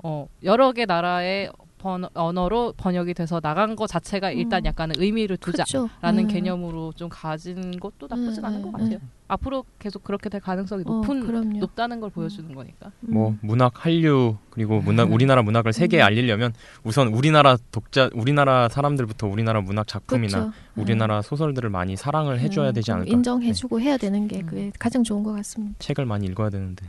[0.03, 4.65] 어, 여러 개 나라의 번, 언어로 번역이 돼서 나간 것 자체가 일단 음.
[4.67, 5.89] 약간은 의미를 두자라는 그렇죠.
[6.21, 6.27] 음.
[6.27, 8.99] 개념으로 좀 가진 것도 나쁘진 음, 않은 것 음, 같아요.
[9.27, 11.57] 앞으로 계속 그렇게 될 가능성이 어, 높은 그럼요.
[11.59, 12.91] 높다는 걸 보여주는 거니까.
[12.99, 16.05] 뭐 문학 한류 그리고 문학 우리나라 문학을 세계에 음.
[16.05, 20.53] 알리려면 우선 우리나라 독자 우리나라 사람들부터 우리나라 문학 작품이나 그렇죠.
[20.75, 23.15] 우리나라 소설들을 많이 사랑을 해줘야 음, 되지 좀 않을까 네.
[23.15, 24.45] 인정해주고 해야 되는 게 음.
[24.45, 25.75] 그게 가장 좋은 것 같습니다.
[25.79, 26.85] 책을 많이 읽어야 되는데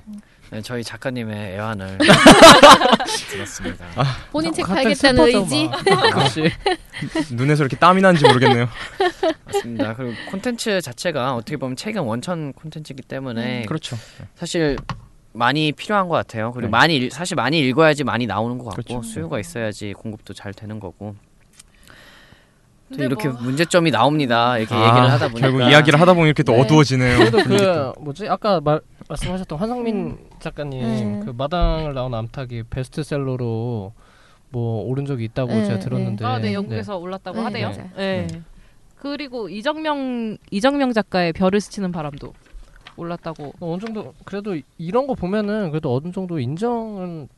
[0.52, 1.96] 네, 저희 작가님의 애환을
[3.30, 3.86] 들었습니다.
[4.30, 5.66] 본인 책 팔겠다는 의지.
[5.66, 6.20] 막.
[6.20, 6.50] 역시
[7.32, 8.68] 눈에서 이렇게 땀이 나는지 모르겠네요.
[9.46, 9.94] 맞습니다.
[9.96, 13.96] 그리고 콘텐츠 자체가 어떻게 보면 책은 원천 콘텐츠이기 때문에 그렇죠.
[14.34, 14.76] 사실
[15.32, 16.52] 많이 필요한 것 같아요.
[16.52, 16.70] 그리고 네.
[16.70, 19.02] 많이 읽- 사실 많이 읽어야지 많이 나오는 것 같고 그렇죠.
[19.02, 21.14] 수요가 있어야지 공급도 잘 되는 거고.
[22.94, 24.58] 또 이렇게 뭐- 문제점이 나옵니다.
[24.58, 26.60] 이렇게 아, 얘기를 하다 보니까 결국 이야기를 하다 보면 이렇게 또 네.
[26.60, 27.18] 어두워지네요.
[27.30, 27.42] 그래도.
[27.42, 31.20] 그 뭐지 아까 말 말씀하셨던 환상민 작가님 음.
[31.24, 33.92] 그 마당을 나온 암탉이 베스트셀러로
[34.50, 37.72] 뭐 오른 적이 있다고 네, 제가 들었는데 아, 네, 영국에서 올랐다고 네, 하대요.
[37.96, 38.26] 네.
[38.96, 42.32] 그리고 이정명 이정명 작가의 별을 스치는 바람도
[42.96, 43.54] 올랐다고.
[43.60, 47.28] 어느 정도 그래도 이런 거 보면은 그래도 어느 정도 인정은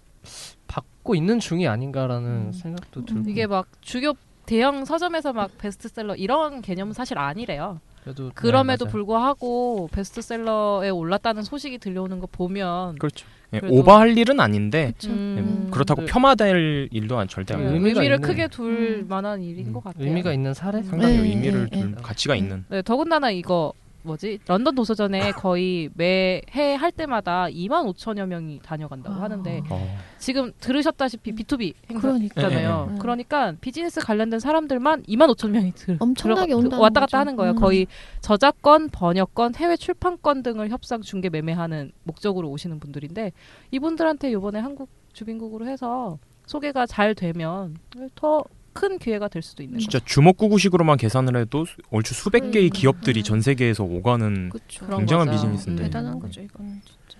[0.66, 2.52] 받고 있는 중이 아닌가라는 음.
[2.52, 4.14] 생각도 들고 이게 막 주교
[4.46, 7.80] 대형 서점에서 막 베스트셀러 이런 개념은 사실 아니래요.
[8.04, 8.90] 그래도 그럼에도 네.
[8.90, 13.26] 불구하고 베스트셀러에 올랐다는 소식이 들려오는 거 보면 그렇죠.
[13.54, 18.00] 예, 오버할 일은 아닌데 음, 예, 그렇다고 그- 폄하될 일도 안- 절대 그 아니고 의미가
[18.00, 19.08] 의미를 있는- 크게 둘 음.
[19.08, 20.04] 만한 일인 것 같아요.
[20.04, 20.82] 의미가 있는 사례 음.
[20.82, 22.02] 상당히 네, 의미를 네, 둘 네.
[22.02, 23.72] 가치가 있는 네, 더군다나 이거
[24.04, 29.22] 뭐지 런던 도서전에 거의 매해 할 때마다 2만 5천여 명이 다녀간다고 아.
[29.22, 32.90] 하는데 어, 지금 들으셨다시피 B2B 행사잖아요.
[32.94, 32.98] 예.
[32.98, 37.16] 그러니까 비즈니스 관련된 사람들만 2만 5천 명이 들, 엄청나게 들어가- 온다는 왔다 갔다 거죠.
[37.18, 37.52] 하는 거예요.
[37.52, 37.56] 음.
[37.56, 37.86] 거의
[38.20, 43.32] 저작권, 번역권, 해외 출판권 등을 협상 중개 매매하는 목적으로 오시는 분들인데
[43.70, 47.76] 이분들한테 이번에 한국 주빈국으로 해서 소개가 잘 되면
[48.14, 52.70] 더 큰 기회가 될 수도 있는 진짜 주먹구구식으로만 계산을 해도 수- 얼추 수백 개의 음.
[52.70, 54.50] 기업들이 전 세계에서 오가는.
[54.78, 55.38] 그런 굉장한 거죠.
[55.40, 55.84] 비즈니스인데.
[55.84, 57.18] 대단한 거죠 이거는 진짜.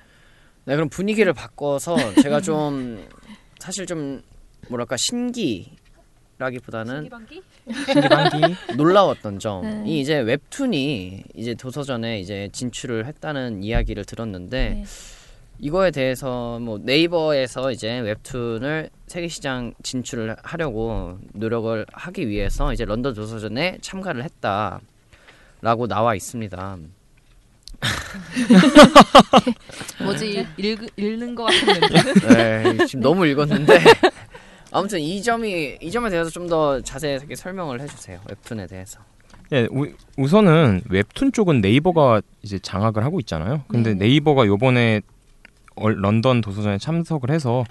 [0.66, 3.06] 네, 그럼 분위기를 바꿔서 제가 좀
[3.60, 4.20] 사실 좀
[4.68, 7.04] 뭐랄까 신기라기보다는
[7.84, 8.40] 신기반기
[8.76, 10.00] 놀라웠던 점이 네.
[10.00, 14.84] 이제 웹툰이 이제 도서전에 이제 진출을 했다는 이야기를 들었는데 네.
[15.58, 23.14] 이거에 대해서 뭐 네이버에서 이제 웹툰을 세계 시장 진출을 하려고 노력을 하기 위해서 이제 런던
[23.14, 26.76] 도서전에 참가를 했다라고 나와 있습니다.
[30.04, 32.26] 뭐지 읽, 읽는 것 같은 멘트.
[32.78, 33.78] 네, 지금 너무 읽었는데
[34.70, 38.20] 아무튼 이 점이 이 점에 대해서 좀 더 자세하게 설명을 해주세요.
[38.28, 39.00] 웹툰에 대해서.
[39.52, 39.86] 예, 우,
[40.18, 43.62] 우선은 웹툰 쪽은 네이버가 이제 장악을 하고 있잖아요.
[43.68, 44.06] 근데 네.
[44.06, 45.02] 네이버가 요번에 얼-
[45.76, 47.64] 런던 도서전에 참석을 해서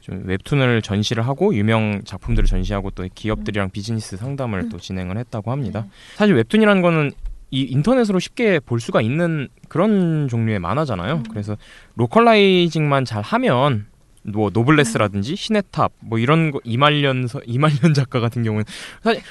[0.00, 4.68] 좀 웹툰을 전시를 하고 유명 작품들을 전시하고 또 기업들이랑 비즈니스 상담을 음.
[4.70, 5.82] 또 진행을 했다고 합니다.
[5.82, 5.90] 네.
[6.16, 7.10] 사실 웹툰이라는 거는
[7.50, 11.14] 이 인터넷으로 쉽게 볼 수가 있는 그런 종류의 만화잖아요.
[11.16, 11.22] 음.
[11.30, 11.56] 그래서
[11.96, 13.86] localizing만 잘 하면
[14.22, 18.64] 뭐 노블레스라든지 신의 탑 뭐 이런 거 이말년 서- 이말년 작가 같은 경우는
[19.02, 19.22] 사실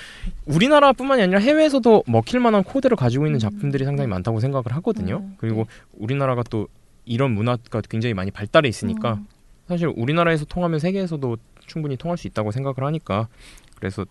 [0.45, 3.39] 우리나라뿐만이 아니라 해외에서도 먹힐 만한 코드를 가지고 있는 음.
[3.39, 5.17] 작품들이 상당히 많다고 생각을 하거든요.
[5.23, 5.35] 음.
[5.37, 6.67] 그리고 우리나라가 또
[7.09, 9.27] 이런 문화가 굉장히 많이 발달해 있으니까 음.
[9.67, 13.27] 사실 우리나라에서 통하면 세계에서도 충분히 통할 수 있다고 생각을 하니까
[13.75, 14.05] 그래서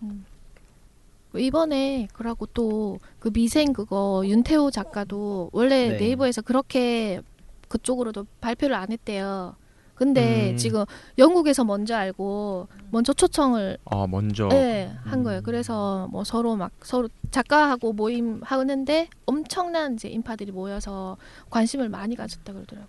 [1.34, 5.96] 이번에 그러고 또 그 미생 그거 윤태호 작가도 원래 네.
[5.96, 7.20] 네이버에서 그렇게
[7.68, 9.56] 그쪽으로도 발표를 안 했대요.
[9.98, 10.56] 근데 음.
[10.56, 10.84] 지금
[11.18, 15.24] 영국에서 먼저 알고 먼저 초청을 아 먼저 네, 한 음.
[15.24, 15.40] 거예요.
[15.42, 21.16] 그래서 뭐 서로 막 서로 작가하고 모임 하는데 엄청난 이제 인파들이 모여서
[21.50, 22.88] 관심을 많이 가졌다 그러더라고요.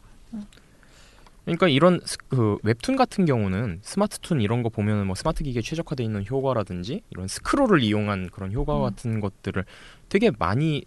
[1.46, 6.06] 그러니까 이런 스- 그 웹툰 같은 경우는 스마트툰 이런 거 보면은 뭐 스마트 기기에 최적화되어
[6.06, 8.82] 있는 효과라든지 이런 스크롤을 이용한 그런 효과 음.
[8.84, 9.66] 같은 것들을
[10.10, 10.84] 되게 많이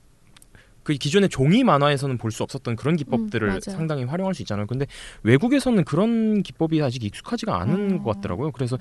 [0.83, 3.61] 그 기존의 종이 만화에서는 볼 수 없었던 그런 기법들을 음.
[3.61, 4.67] 상당히 활용할 수 있잖아요.
[4.67, 4.87] 근데
[5.23, 8.03] 외국에서는 그런 기법이 아직 익숙하지가 않은 어.
[8.03, 8.53] 것 같더라고요.
[8.53, 8.79] 그래서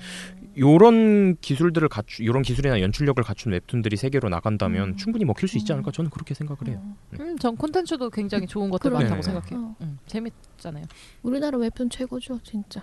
[0.58, 4.96] 요런 기술들을 갖추 요런 기술이나 연출력을 갖춘 웹툰들이 세계로 나간다면 음.
[4.96, 6.82] 충분히 먹힐 수 있지 않을까 저는 그렇게 생각을 해요.
[7.20, 8.90] 음, 전 콘텐츠도 굉장히 좋은 것들.
[8.90, 9.22] 많다고 네.
[9.22, 9.58] 생각해요.
[9.64, 9.76] 어.
[9.82, 10.84] 음, 재밌잖아요.
[11.22, 12.82] 우리나라 웹툰 최고죠, 진짜.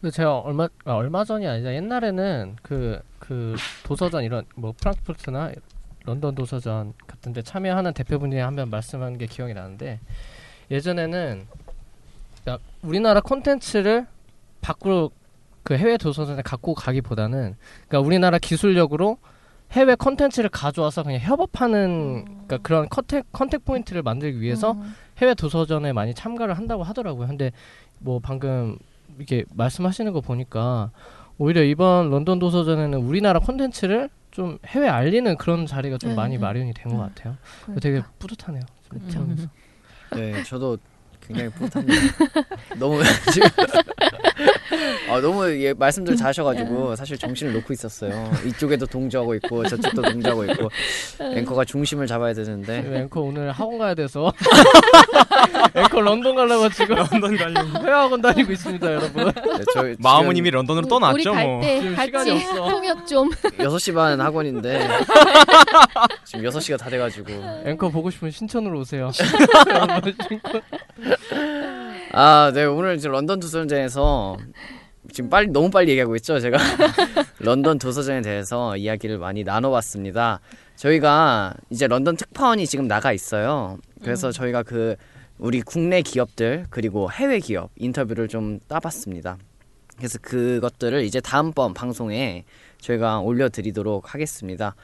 [0.00, 5.52] 근데 제가 얼마 아, 얼마 전이 아니라 옛날에는 그그 도서전 이런 뭐 프랑크푸르트나
[6.06, 10.00] 런던 도서전 같은데 참여하는 대표분이 한번 말씀한 게 기억이 나는데
[10.70, 11.46] 예전에는
[12.48, 14.06] 야, 우리나라 콘텐츠를
[14.60, 15.10] 밖으로
[15.62, 17.56] 그 해외 도서전에 갖고 가기보다는
[17.88, 19.18] 그러니까 우리나라 기술력으로
[19.72, 24.94] 해외 콘텐츠를 가져와서 그냥 협업하는 그러니까 그런 contact contact point를 만들기 위해서 음.
[25.18, 27.26] 해외 도서전에 많이 참가를 한다고 하더라고요.
[27.26, 27.50] 근데
[27.98, 28.78] 뭐 방금
[29.16, 30.90] 이렇게 말씀하시는 거 보니까
[31.38, 36.40] 오히려 이번 런던 도서전에는 우리나라 콘텐츠를 좀 해외 알리는 그런 자리가 좀 네, 많이 네.
[36.40, 36.98] 마련이 된것 네.
[36.98, 37.38] 같아요.
[37.62, 37.80] 그러니까.
[37.80, 38.62] 되게 뿌듯하네요.
[38.90, 39.20] 그렇죠.
[39.20, 39.48] 음.
[40.14, 40.76] 네, 저도
[41.26, 42.02] 굉장히 뿌듯합니다.
[42.78, 43.48] 너무 지금
[45.10, 48.30] 아, 너무 예, 말씀들 잘하셔가지고 사실 정신을 놓고 있었어요.
[48.46, 50.68] 이쪽에도 동조하고 있고 저쪽도 동조하고 있고
[51.20, 54.32] 앵커가 중심을 잡아야 되는데 지금 앵커 오늘 학원 가야 돼서
[55.74, 59.24] 앵커 런던 가려고 지금 런던 가려고 회화학원 다니고 있습니다, 여러분.
[59.26, 61.60] 네, 저 마음은 이미 런던으로 떠났죠 우리 뭐.
[61.60, 62.68] 갈때 지금 같이 시간이 없어.
[62.70, 63.30] 통역 좀.
[63.30, 64.88] 6시 반 학원인데
[66.24, 67.32] 지금 6시가 다 돼가지고
[67.64, 69.10] 앵커 보고 싶으면 신촌으로 오세요.
[72.12, 74.36] 아, 네 오늘 지금 런던 도서전에서
[75.12, 76.58] 지금 빨리 너무 빨리 얘기하고 있죠 제가
[77.38, 80.40] 런던 도서전에 대해서 이야기를 많이 나눠봤습니다.
[80.76, 83.78] 저희가 이제 런던 특파원이 지금 나가 있어요.
[84.02, 84.96] 그래서 저희가 그
[85.38, 89.38] 우리 국내 기업들 그리고 해외 기업 인터뷰를 좀 따봤습니다.
[89.96, 92.44] 그래서 그것들을 이제 다음번 방송에
[92.80, 94.74] 저희가 올려드리도록 하겠습니다.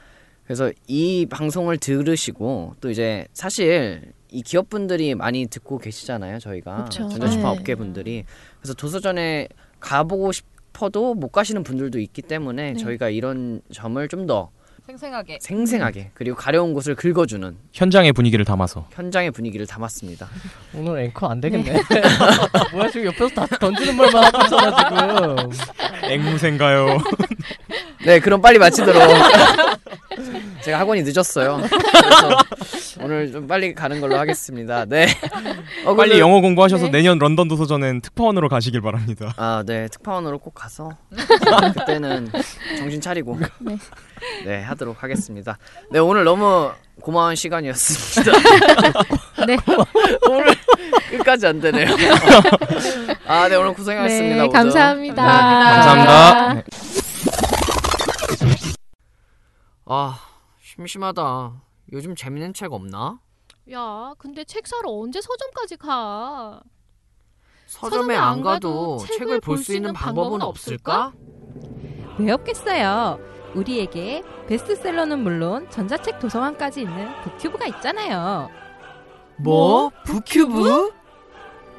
[0.45, 6.39] 그래서 이 방송을 들으시고 또 이제 사실 이 기업분들이 많이 듣고 계시잖아요.
[6.39, 6.89] 저희가.
[6.89, 7.59] 전자출판 네.
[7.59, 8.25] 업계분들이
[8.59, 9.47] 그래서 도서전에
[9.79, 12.79] 가보고 싶어도 못 가시는 분들도 있기 때문에 네.
[12.79, 14.51] 저희가 이런 점을 좀더
[14.85, 15.39] 생생하게.
[15.41, 18.85] 생생하게 그리고 가려운 곳을 긁어주는 현장의 분위기를 담아서.
[18.91, 20.27] 현장의 분위기를 담았습니다.
[20.75, 21.81] 오늘 앵커 안 되겠네.
[22.73, 26.11] 뭐야 지금 옆에서 다 던지는 말만 하고 있잖아 지금.
[26.11, 26.97] 앵무새인가요?
[28.05, 29.01] 네, 그럼 빨리 마치도록.
[30.63, 31.61] 제가 학원이 늦었어요.
[31.61, 32.39] 그래서
[33.01, 34.83] 오늘 좀 빨리 가는 걸로 하겠습니다.
[34.85, 35.07] 네.
[35.85, 36.91] 어, 빨리 영어 공부하셔서 네.
[36.91, 39.33] 내년 런던 도서전엔 특파원으로 가시길 바랍니다.
[39.37, 39.87] 아, 네.
[39.87, 40.91] 특파원으로 꼭 가서
[41.73, 42.29] 그때는
[42.77, 43.77] 정신 차리고 네.
[44.45, 45.57] 네, 하도록 하겠습니다.
[45.91, 48.31] 네, 오늘 너무 고마운 시간이었습니다.
[49.47, 49.57] 네.
[50.29, 50.55] 오늘
[51.11, 51.87] 끝까지 안 되네요.
[53.27, 54.43] 아, 네, 오늘 고생하셨습니다.
[54.43, 54.49] 네.
[54.49, 55.23] 감사합니다.
[55.23, 56.53] 감사합니다.
[56.53, 56.63] 네.
[59.85, 60.19] 아,
[60.61, 61.53] 심심하다.
[61.91, 63.19] 요즘 재밌는 책 없나?
[63.71, 66.61] 야, 근데 책 사러 언제 서점까지 가?
[67.67, 71.13] 서점에 안 가도 책을 볼 수 있는 방법은 없을까?
[72.19, 73.19] 왜 없겠어요?
[73.55, 78.49] 우리에게 베스트셀러는 물론 전자책 도서관까지 있는 북튜브가 있잖아요.
[79.37, 79.89] 뭐?
[80.05, 80.91] 북큐브?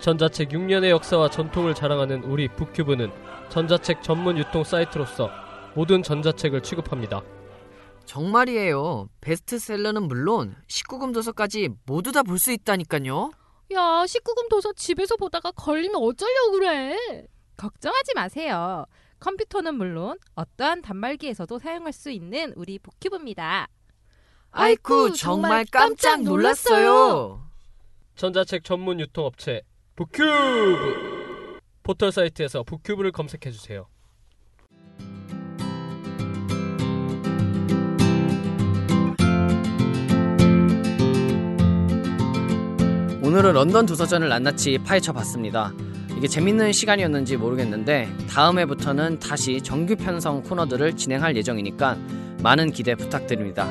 [0.00, 3.10] 전자책 6년의 역사와 전통을 자랑하는 우리 북큐브는
[3.48, 5.30] 전자책 전문 유통 사이트로서
[5.74, 7.22] 모든 전자책을 취급합니다.
[8.04, 9.08] 정말이에요.
[9.20, 13.30] 베스트셀러는 물론 19금 도서까지 모두 다 볼 수 있다니까요.
[13.72, 16.96] 야, 19금 도서 집에서 보다가 걸리면 어쩌려고 그래?
[17.56, 18.84] 걱정하지 마세요.
[19.24, 23.68] 컴퓨터는 물론 어떠한 단말기에서도 사용할 수 있는 우리 북큐브입니다.
[24.50, 27.42] 아이쿠 정말 깜짝 놀랐어요.
[28.16, 29.62] 전자책 전문 유통업체
[29.96, 33.87] 북큐브 포털 사이트에서 북큐브를 검색해 주세요.
[43.22, 45.72] 오늘은 런던 도서전을 낱낱이 파헤쳐 봤습니다.
[46.16, 51.96] 이게 재밌는 시간이었는지 모르겠는데 다음 해부터는 다시 정규 편성 코너들을 진행할 예정이니까
[52.42, 53.66] 많은 기대 부탁드립니다.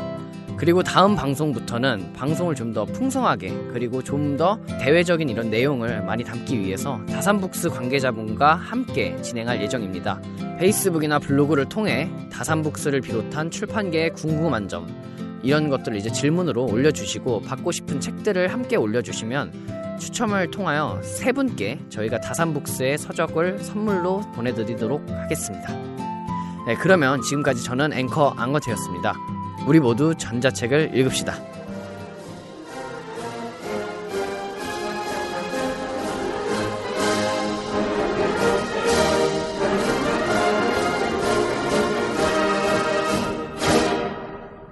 [0.57, 6.59] 그리고 다음 방송부터는 방송을 좀 더 풍성하게 그리고 좀 더 대외적인 이런 내용을 많이 담기
[6.59, 10.21] 위해서 다산북스 관계자분과 함께 진행할 예정입니다.
[10.59, 14.87] 페이스북이나 블로그를 통해 다산북스를 비롯한 출판계의 궁금한 점
[15.43, 22.19] 이런 것들을 이제 질문으로 올려주시고 받고 싶은 책들을 함께 올려주시면 추첨을 통하여 세 분께 저희가
[22.19, 25.73] 다산북스의 서적을 선물로 보내드리도록 하겠습니다.
[26.67, 29.13] 네, 그러면 지금까지 저는 앵커 앙거트였습니다.
[29.65, 31.52] 우리 모두 전자책을 읽읍시다.